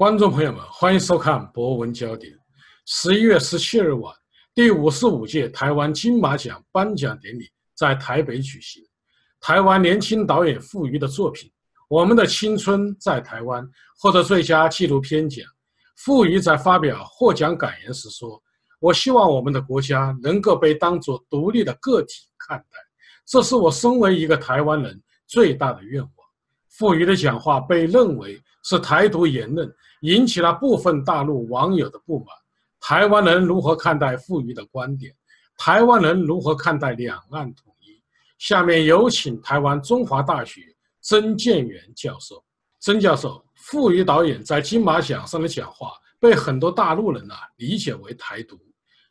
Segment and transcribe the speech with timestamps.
[0.00, 2.32] 观众朋友们，欢迎收看《博文焦点》。
[2.86, 4.10] 十一月十七日晚，
[4.54, 8.82] 第五十五届台湾金马奖颁奖典礼在台北举行。
[9.42, 11.50] 台湾年轻导演傅瑜的作品
[11.90, 13.62] 《我们的青春在台湾》
[13.98, 15.44] 获得最佳纪录片奖。
[15.96, 18.42] 傅瑜在发表获奖感言时说
[18.80, 22.78] ：“我希望我们的国家能够被当作独立的个体看待，
[23.26, 26.10] 这是我身为一个台湾人最大的愿望。”
[26.72, 29.70] 傅瑜的讲话被认为是台独言论。
[30.00, 32.28] 引起了部分大陆网友的不满。
[32.80, 35.14] 台湾人如何看待傅余的观点？
[35.58, 38.00] 台湾人如何看待两岸统一？
[38.38, 40.62] 下面有请台湾中华大学
[41.02, 42.42] 曾建元教授。
[42.78, 48.58] 曾教授，傅余导演在金马奖上的讲话被很多大陆人呐理解为台独。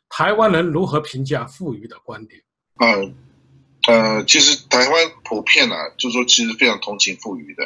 [0.08, 2.42] 台湾人如何评价傅余的观点？
[2.78, 3.14] 呃
[3.86, 7.62] 呃，其实台湾普遍呢，就说其实非常同情傅余的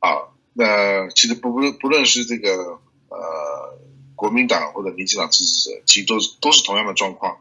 [0.00, 0.28] 啊。
[0.52, 3.78] 那其实不不不论是这个呃
[4.16, 7.40] 国民党或者民进党支持者，其实都是都是同样的状况。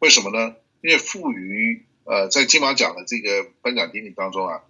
[0.00, 0.54] 为什么呢？
[0.82, 4.64] 因为傅余呃在金马奖的这个颁奖典礼当中啊，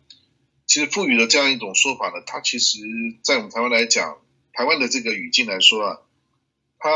[0.66, 2.78] 其实傅余的这样一种说法呢，他其实
[3.22, 4.16] 在我们台湾来讲，
[4.52, 5.98] 台湾的这个语境来说啊，
[6.78, 6.88] 他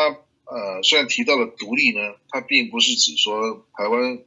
[0.44, 4.20] 呃虽然提到了独立呢，他并不是指说台湾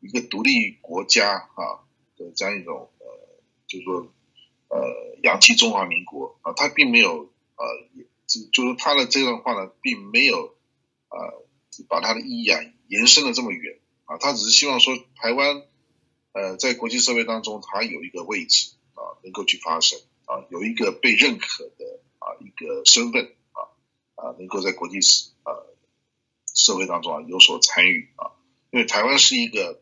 [0.00, 1.86] 一个独立国家啊
[2.18, 3.06] 的这样一种呃，
[3.68, 4.08] 就是说。
[4.74, 4.80] 呃，
[5.22, 7.64] 扬弃中华民国啊，他并没有呃，
[8.26, 10.56] 就就是他的这段话呢，并没有
[11.10, 11.46] 呃，
[11.88, 12.58] 把他的意义啊
[12.88, 15.62] 延伸的这么远啊，他只是希望说台湾
[16.32, 23.70] 呃，在国际社会当中，他有一个位置啊，能够去发声啊，有一个被认可的啊一个身份啊
[24.16, 24.98] 啊，能够在国际
[25.44, 25.72] 呃
[26.52, 28.34] 社会当中啊有所参与啊，
[28.72, 29.80] 因为台湾是一个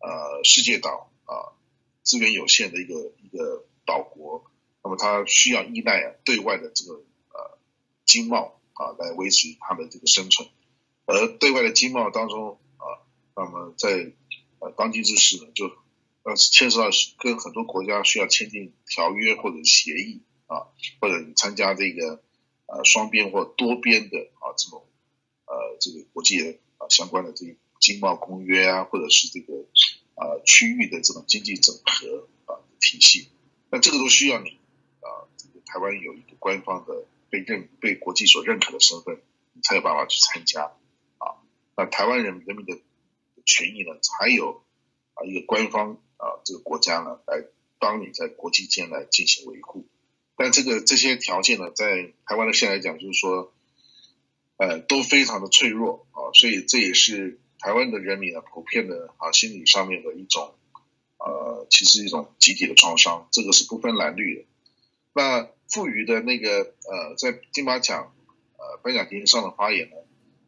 [0.00, 1.54] 呃世界岛啊，
[2.02, 3.64] 资源有限的一个一个。
[3.86, 4.50] 岛国，
[4.82, 6.94] 那么它需要依赖啊对外的这个
[7.30, 7.58] 呃
[8.04, 10.48] 经贸啊来维持它的这个生存，
[11.06, 13.04] 而对外的经贸当中啊，
[13.36, 14.12] 那么在
[14.58, 15.66] 呃当今之时呢，就
[16.22, 20.68] 呃牵涉到跟很多国家需要签订条约或者协议啊，
[21.00, 22.22] 或者参加这个
[22.66, 24.86] 呃双边或多边的啊这种
[25.46, 29.66] 呃这个国际的啊相关的这个经贸公约啊，或者是这个
[30.14, 33.28] 啊区域的这种经济整合啊体系。
[33.74, 34.50] 那这个都需要你
[35.00, 39.20] 啊，这个台湾有一个官方的被认、被国际所认可的身份，
[39.52, 40.66] 你才有办法去参加
[41.18, 41.42] 啊。
[41.76, 42.78] 那台湾人人民的
[43.44, 44.62] 权益呢，才有
[45.14, 47.44] 啊一个官方啊这个国家呢来
[47.80, 49.84] 帮你在国际间来进行维护。
[50.36, 53.52] 但这个这些条件呢，在台湾的现在来讲，就是说，
[54.56, 60.54] 呃，都非常的脆弱啊，所以这也是台湾的人民呢普遍的啊心理上面的一种。
[61.18, 64.44] 呃，其实一种集体的创伤，这个是不分蓝绿的。
[65.14, 68.12] 那傅余的那个呃，在金马奖
[68.58, 69.96] 呃颁奖典礼上的发言呢，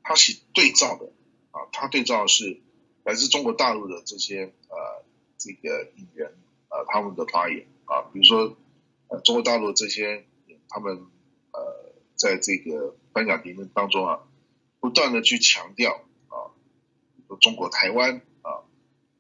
[0.03, 1.07] 他是对照的
[1.53, 2.61] 啊，他对照是
[3.05, 5.05] 来自中国大陆的这些呃
[5.39, 6.37] 这个艺人
[6.69, 8.57] 啊他们的发言啊，比如说
[9.09, 10.27] 呃中国大陆这些
[10.69, 11.07] 他们
[11.53, 14.21] 呃在这个颁奖典礼当中啊，
[14.81, 16.51] 不断的去强调啊，
[17.41, 18.67] 中国台湾啊，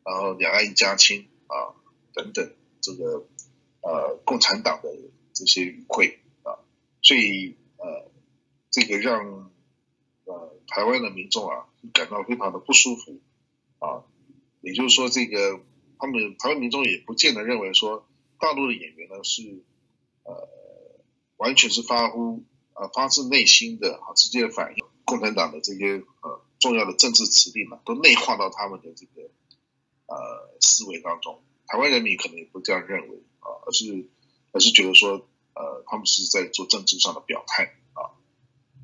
[0.04, 1.28] 然后两岸一家亲。
[1.48, 1.74] 啊，
[2.12, 3.26] 等等，这个
[3.80, 4.90] 呃，共产党的
[5.32, 6.58] 这些语汇啊，
[7.02, 8.10] 所以呃，
[8.70, 9.50] 这个让
[10.24, 13.20] 呃台湾的民众啊感到非常的不舒服
[13.78, 14.02] 啊。
[14.60, 15.60] 也就是说，这个
[15.98, 18.08] 他们台湾民众也不见得认为说
[18.40, 19.62] 大陆的演员呢是
[20.24, 20.48] 呃
[21.36, 22.42] 完全是发乎
[22.72, 29.30] 啊发自内心的啊直接反映共产党的这些呃重要的政治指令嘛，都内化到他们的这个。
[30.06, 34.08] 呃，思维当中，台湾人民可能也不这样认为啊，而是
[34.52, 38.14] 而是觉得说，呃，他们是在做政治上的表态啊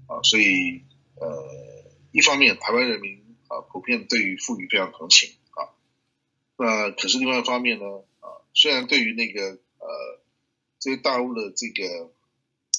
[0.09, 0.83] 啊，所以
[1.15, 5.71] 呃，一方面台湾人民啊普遍对于妇女非常同情啊，
[6.57, 7.87] 那可是另外一方面呢
[8.19, 10.21] 啊，虽然对于那个呃
[10.81, 12.11] 这些大陆的这个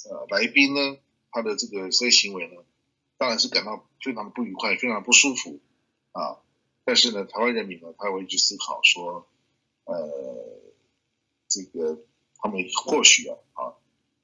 [0.09, 0.97] 呃来宾呢，
[1.31, 2.61] 他的这个这些行为呢，
[3.17, 5.61] 当然是感到非常的不愉快，非常不舒服
[6.11, 6.42] 啊。
[6.85, 9.25] 但是呢，台湾人民呢，他会去思考说，
[9.85, 9.95] 呃，
[11.47, 12.03] 这个
[12.35, 13.61] 他们或许啊，啊，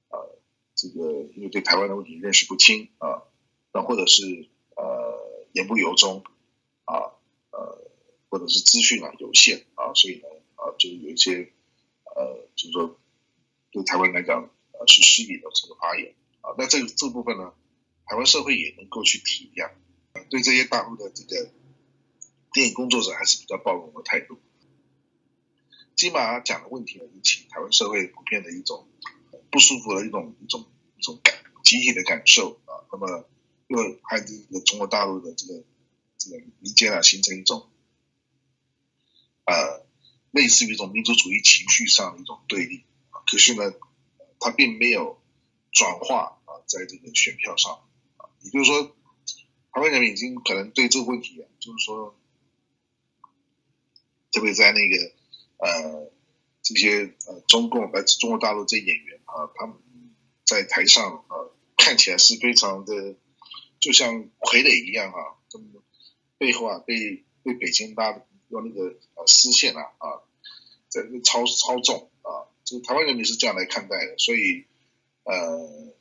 [0.10, 0.38] 呃，
[0.76, 3.24] 这个因为对台湾的问题认识不清啊，
[3.72, 6.22] 那或者是呃言不由衷
[6.84, 7.16] 啊，
[7.52, 7.92] 呃，
[8.30, 11.54] 或者是资讯啊有限啊，所以呢，啊，就有一些
[12.14, 13.00] 呃，就是说
[13.72, 16.54] 对台湾来讲，呃，是失礼的这个发言啊。
[16.58, 17.54] 那这个这部分呢，
[18.06, 19.72] 台湾社会也能够去体谅，
[20.30, 21.52] 对这些大陆的这个。
[22.54, 24.40] 电影工作者还是比较包容的态度。
[25.96, 28.88] 金马奖的问题呢，引起台湾社会普遍的一种
[29.52, 30.66] 不舒服的一种一种
[30.98, 33.28] 一种感集体的感受啊，那么
[33.68, 35.64] 又和这个中国大陆的这个
[36.18, 37.70] 这个民间啊形成一种，
[39.46, 39.86] 呃，
[40.32, 43.74] 类似于一种民族主义情绪上的一种对立啊，可是呢，
[44.40, 45.22] 它并没有
[45.72, 47.74] 转化啊，在这个选票上
[48.18, 48.96] 啊，也就是说，
[49.74, 52.16] 台湾人民已经可能对这个问题啊，就是说，
[54.32, 55.12] 特别在那个
[55.58, 56.12] 呃
[56.62, 59.76] 这些呃中共来自中国大陆这些演员啊，他们
[60.46, 61.36] 在台上啊
[61.78, 63.16] 看起来是非常的。
[63.82, 65.66] 就像傀儡一样啊，这么
[66.38, 68.12] 背后啊被被北京拉
[68.50, 70.20] 用那个呃丝线啊啊
[70.90, 74.66] 在操操纵啊，这个台湾人民是这样来看待的，所以
[75.24, 75.94] 呃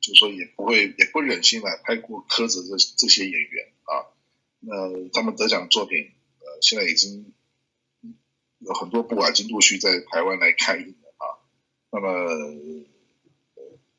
[0.00, 4.10] 就说也不会也不忍心来太过苛责这这些演员啊，
[4.58, 6.10] 那他们得奖作品
[6.40, 7.32] 呃现在已经
[8.64, 11.24] 有很多部啊，已经陆续在台湾来开映了啊，
[11.90, 12.28] 那么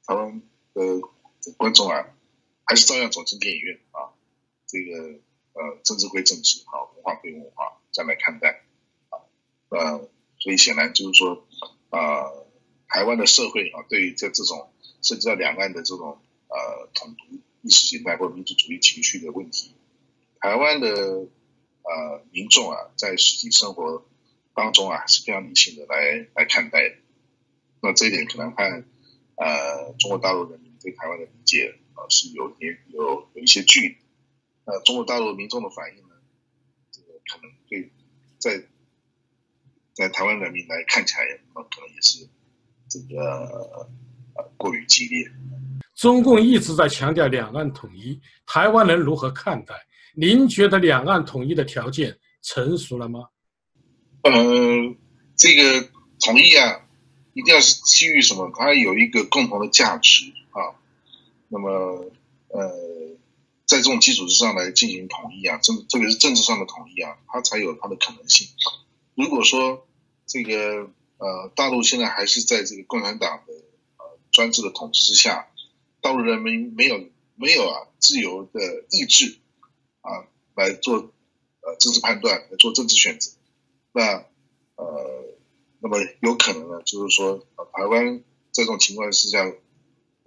[0.05, 0.41] 台湾
[0.73, 1.01] 的
[1.57, 2.07] 观众啊。
[2.65, 4.15] 还是照样走进电影院啊，
[4.65, 5.19] 这个
[5.51, 8.63] 呃，政治归政治，啊，文化归文化，这样来看待
[9.09, 9.19] 啊，
[9.67, 11.45] 呃，所以显然就是说
[11.89, 12.31] 啊，
[12.87, 14.71] 台湾的社会啊，对于在这种
[15.01, 19.75] 涉及到两岸的这种呃统独意识形态或民族主义情绪的问题，
[20.39, 24.05] 台湾的呃民众啊，在实际生活
[24.53, 26.95] 当中啊，是非常理性的来来看待的，
[27.81, 28.63] 那这一点可能和
[29.37, 31.73] 呃中国大陆人民对台湾的理解。
[31.95, 33.95] 啊，是有点有有一些距离。
[34.65, 36.15] 那中国大陆民众的反应呢？
[36.89, 37.87] 这个可能对
[38.39, 38.59] 在
[39.93, 41.21] 在台湾人民来看起来，
[41.53, 42.27] 那可能也是
[42.89, 43.87] 这个
[44.33, 45.23] 呃过于激烈。
[45.93, 49.75] 中共一直在强调两岸统一，台湾人如何看待？
[50.15, 53.29] 您觉得两岸统一的条件成熟了吗？
[54.23, 54.95] 呃，
[55.35, 55.89] 这个
[56.19, 56.81] 统一啊，
[57.33, 58.51] 一定要是基于什么？
[58.57, 60.75] 它有一个共同的价值啊。
[61.49, 61.69] 那么，
[62.47, 62.69] 呃，
[63.65, 68.47] 在这种基础之上来进行统一啊，政特别是政治上的统一啊，它才有它的可能性。
[69.15, 69.85] 如果说
[70.25, 73.53] 这个呃大陆现在还是在这个共产党的
[73.97, 75.47] 呃专制的统治之下，
[76.01, 79.37] 大陆人民没有没有啊自由的意志
[80.01, 80.25] 啊
[80.55, 81.11] 来做
[81.61, 83.31] 呃政治判断、来做政治选择，
[83.93, 84.25] 那
[84.75, 85.37] 呃
[85.79, 89.49] 那么有可能呢，就是说呃台湾这种情况之下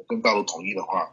[0.08, 1.12] 跟大陆统一的话。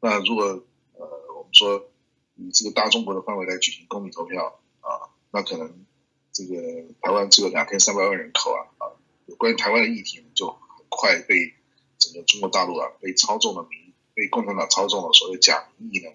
[0.00, 0.44] 那如果
[0.92, 1.00] 呃，
[1.34, 1.88] 我们说
[2.34, 5.86] 以这个大中国的范围来举行公民投票啊，那可能
[6.30, 6.60] 这个
[7.00, 8.92] 台湾只有两千三百万人口啊啊，
[9.24, 11.54] 有关于台湾的议题呢就很快被
[11.96, 16.12] 整个中国大陆啊被操纵的民被共产党操纵的所谓假民意呢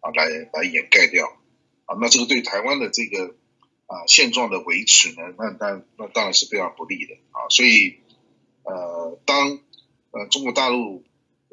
[0.00, 1.38] 啊来来掩盖掉
[1.84, 3.36] 啊，那这个对台湾的这个
[3.88, 7.98] 啊现状的维持呢，那当那当然是非常不利的啊，所以
[8.62, 9.58] 呃当
[10.12, 11.08] 呃中国大陆的。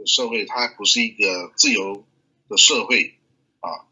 [0.06, 2.06] 社会它不是一个自由
[2.50, 3.16] 的社会
[3.62, 3.88] 啊，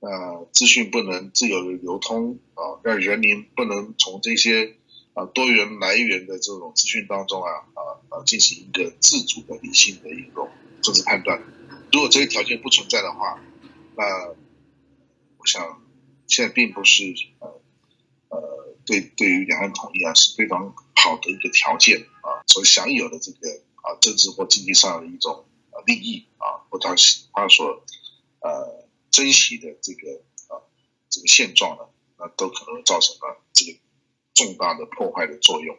[0.00, 4.74] 呃，资讯不能自由的流通啊，让人民不能从这些
[5.14, 7.80] 啊多元来源的这种资讯当中啊啊
[8.10, 10.50] 啊进行一个自主的理性的一种
[10.82, 11.40] 政治判断。
[11.92, 13.40] 如果这些条件不存在的话，
[13.96, 14.34] 那
[15.38, 15.80] 我想
[16.26, 17.60] 现在并不是呃
[18.86, 23.62] 对对于两岸统一啊是非常好的一个条件啊，所享有的这个。
[23.84, 26.94] 啊，政治或经济上的一种啊利益啊，或他
[27.34, 27.84] 他所
[28.40, 30.56] 呃珍惜的这个啊
[31.10, 31.84] 这个现状呢，
[32.16, 33.78] 那都可能造成了这个
[34.32, 35.76] 重大的破坏的作用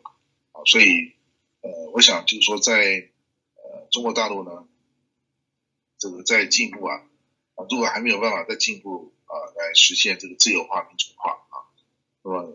[0.51, 0.61] 啊。
[0.67, 1.13] 所以
[1.61, 3.09] 呃，我想就是说，在
[3.55, 4.67] 呃中国大陆呢，
[5.97, 6.97] 这个在进步啊
[7.55, 11.65] 啊，如果还没有办法再进步啊，来实现这个自由化、民主化啊，
[12.21, 12.54] 那么，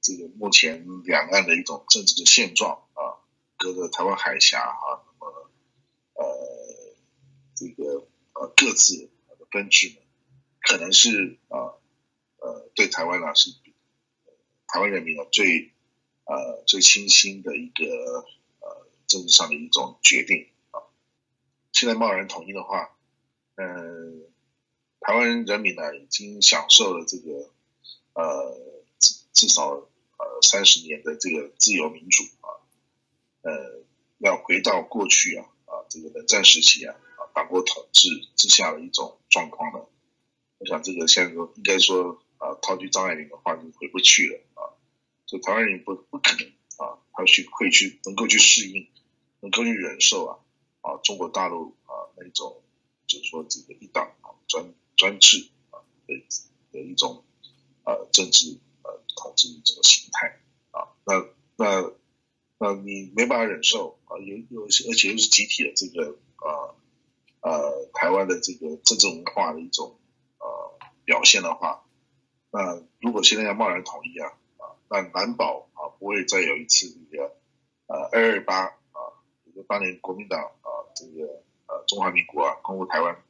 [0.00, 3.18] 这个目前两岸的一种政治的现状啊。
[3.60, 5.50] 隔着台湾海峡啊，那么
[6.14, 6.94] 呃，
[7.56, 9.96] 这个呃各自的分治呢，
[10.60, 11.74] 可能是啊
[12.38, 13.50] 呃对台湾呢是
[14.68, 15.72] 台湾人民呢最
[16.24, 17.84] 呃最清新的一个
[18.60, 20.78] 呃政治上的一种决定啊。
[21.72, 22.96] 现在贸然统一的话，
[23.56, 24.22] 嗯，
[25.00, 27.50] 台湾人民呢已经享受了这个
[28.12, 28.57] 呃
[29.38, 32.58] 至少呃三十年的这个自由民主啊。
[33.42, 33.84] 呃，
[34.18, 39.86] 要回到过去啊啊，这个冷战时期啊啊，党国统治之下的一种状况呢，
[40.58, 44.74] 我想这个现在说应该说啊，套句张爱玲的话，就回不去了啊。
[45.24, 48.88] 就台湾人不不可能啊，他去会去能够去适应，
[49.40, 50.38] 能够去忍受啊
[50.80, 52.60] 啊，中国大陆啊那种
[53.06, 55.78] 就是说这个一党啊专专制啊
[56.08, 56.14] 的
[56.72, 57.24] 的一种
[57.84, 58.58] 呃政治
[59.46, 60.40] 呃统治这个形态
[60.72, 61.26] 啊，那
[61.56, 61.92] 那。
[62.60, 66.74] 呃，你没办法忍受啊，有有而且又是集体的这个啊
[67.40, 69.96] 呃台湾的这个政治文化的一种
[70.40, 71.84] 呃表现的话，
[72.50, 77.36] 那如果现在要贸然统一啊啊，那难保啊不会再有一次这个
[77.86, 78.98] 呃二二八啊，
[79.54, 83.22] 就当年国民党啊这个呃中华民国啊攻入台湾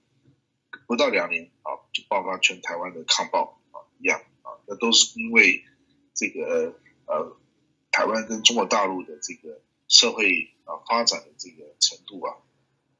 [0.86, 5.66] 不到两年啊就爆发全台湾的抗暴啊一样啊，那都是因为
[6.18, 6.74] 这个
[7.06, 7.36] 呃
[7.92, 12.34] 台湾跟中国大陆的这个社会啊发展的这个程度啊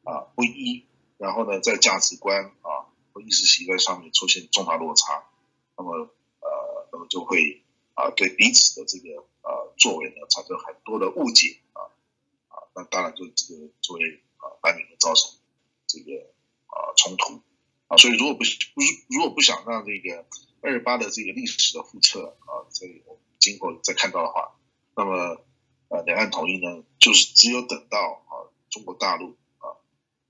[0.04, 5.24] 啊不一，然后呢在价值观啊和意识形态上面出现重大落差，
[5.76, 6.08] 那么
[6.38, 11.90] 呃那么就会啊对彼此的这个呃作为呢产生很多的误解啊
[12.46, 15.32] 啊那当然就这个就会啊难免的造成
[15.88, 16.22] 这个
[16.68, 17.42] 啊冲突。
[17.88, 20.24] 啊所以如果不不如果不想让这个
[20.60, 22.86] 二八的这个历史的复测啊在
[23.38, 24.54] 今后再看到的话。
[24.96, 25.40] 那么，
[25.88, 29.78] 呃，两岸统一呢，就是只有等到啊，中国大陆啊，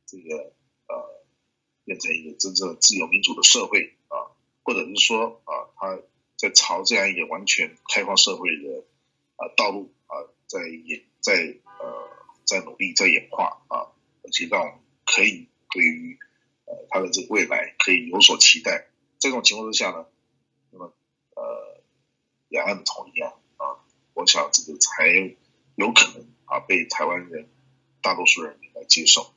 [0.05, 0.53] 这个
[0.89, 1.25] 呃，
[1.85, 5.99] 变成一个真正自由民主的社会啊，或者是说啊，它
[6.37, 8.85] 在朝这样一个完全开放社会的
[9.37, 12.11] 啊道路啊，在演在呃
[12.45, 13.89] 在努力在演化啊，
[14.23, 14.75] 而且让我们
[15.07, 16.19] 可以对于
[16.67, 18.87] 呃它的这个未来可以有所期待。
[19.19, 20.07] 这种情况之下呢，
[22.49, 23.33] 两岸的统一啊。
[23.57, 23.79] 啊
[24.15, 25.07] 我想这个才
[25.77, 27.49] 有可能啊被台湾人
[28.03, 29.33] 大多数人民来接受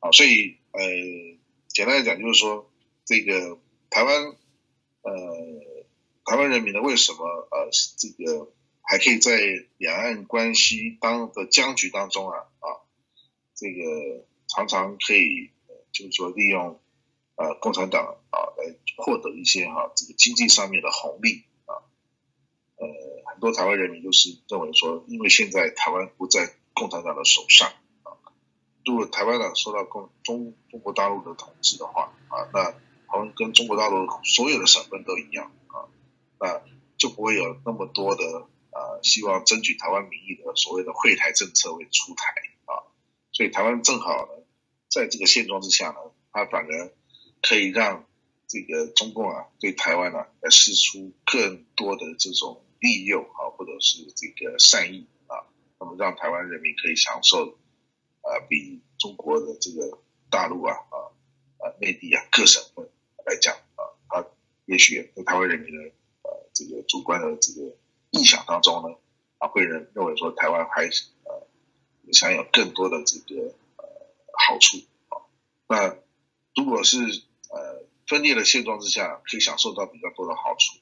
[0.00, 0.80] 啊，所以呃
[1.68, 2.68] 简单来讲就是说
[3.04, 3.60] 这个
[3.90, 4.36] 台湾
[5.02, 5.12] 呃
[6.24, 9.38] 台湾人民呢为什么呃这个还可以在
[9.78, 12.82] 两岸关系当的僵局当中啊啊
[13.54, 15.50] 这个常常可以
[15.92, 16.80] 就是说利用
[17.36, 21.44] 呃共产党啊来获得一些哈这个经济上面的红利。
[22.82, 27.68] 呃很多台湾人民都是认为说，因为现在台湾不在共产党的手上
[28.02, 28.10] 啊，
[28.84, 35.86] 如果台湾党受到共中中国大陆的统治的话啊，那台湾跟中国大陆所有的省份都一样啊，
[36.40, 36.60] 那
[36.96, 38.24] 就不会有那么多的
[38.70, 42.34] 啊希望争取台湾民意的所谓的惠台政策会出台
[42.66, 42.82] 啊，
[43.32, 44.44] 所以台湾正好呢，
[44.88, 45.98] 在这个现状之下呢，
[46.32, 46.92] 它反而
[47.40, 48.04] 可以让
[48.48, 52.60] 这个中共啊对台湾呢来施出更多的这种。
[52.82, 55.46] 利诱啊，或者是这个善意啊，
[55.78, 57.56] 那么让台湾人民可以享受，
[58.22, 60.96] 啊，比中国的这个大陆啊啊
[61.58, 62.90] 啊内地啊各省份
[63.24, 64.26] 来讲啊，他
[64.64, 67.76] 也许在台湾人民的呃这个主观的这个
[68.10, 68.98] 印象当中呢，
[69.38, 70.86] 啊会认认为说台湾还
[71.22, 71.46] 呃
[72.12, 73.84] 享有更多的这个呃
[74.32, 75.22] 好处啊，
[75.68, 75.96] 那
[76.56, 76.98] 如果是
[77.48, 80.81] 呃分裂的现状之下，可以享受到比较多的好处。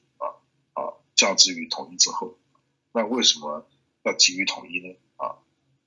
[1.21, 2.35] 降之于统一之后，
[2.91, 3.63] 那为什么
[4.01, 4.95] 要急于统一呢？
[5.17, 5.37] 啊，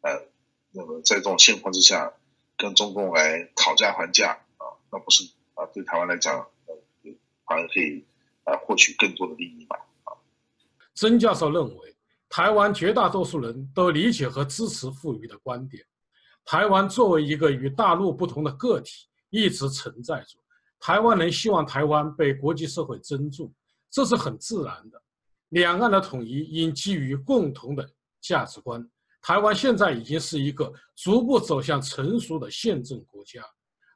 [0.03, 0.29] 呃，
[0.71, 2.13] 那么在这种现况之下，
[2.57, 5.25] 跟中共来讨价还价啊，那不是
[5.55, 6.75] 啊，对台湾来讲，呃，
[7.45, 8.05] 反而可以
[8.45, 9.77] 啊获取更多的利益嘛？
[10.05, 10.15] 啊，
[10.95, 11.97] 曾教授认为，
[12.29, 15.85] 台湾绝大多数人都理解和支持富余的观点。
[16.45, 20.39] 台湾作为一个与大陆不同的个体，一直存在着。
[20.79, 23.53] 台湾人希望台湾被国际社会尊重，
[23.91, 25.03] 这是很自然的。
[25.55, 27.89] 两岸的统一应基于共同的
[28.21, 28.85] 价值观。
[29.23, 33.41] 台湾现在已经是一个逐步走向成熟的宪政国家，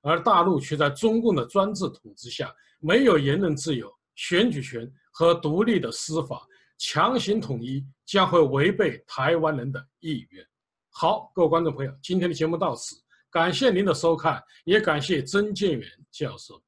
[0.02, 6.46] 而大陆却在中共的专制统治下，没有言论自由、选举权和独立的司法。
[6.78, 10.46] 强行统一将会违背台湾人的意愿。
[10.90, 12.94] 好，各位观众朋友，今天的节目到此，
[13.32, 16.62] 感谢您的收看，也感谢曾建元教授。